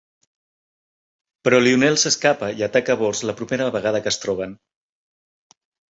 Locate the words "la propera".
3.31-3.69